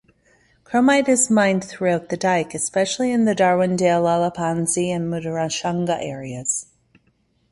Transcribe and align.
Chromite 0.63 1.07
is 1.09 1.29
mined 1.29 1.63
throughout 1.63 2.09
the 2.09 2.17
Dyke, 2.17 2.55
especially 2.55 3.11
in 3.11 3.25
the 3.25 3.35
Darwendale, 3.35 4.01
Lalapanzi 4.01 4.87
and 4.89 5.13
Mutorashanga 5.13 5.99
areas. 6.03 6.65